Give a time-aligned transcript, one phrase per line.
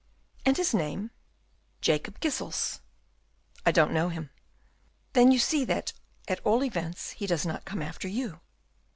[0.47, 1.11] "And his name?"
[1.79, 2.79] "Jacob Gisels."
[3.67, 4.31] "I don't know him."
[5.13, 5.93] "Then you see that,
[6.27, 8.39] at all events, he does not come after you."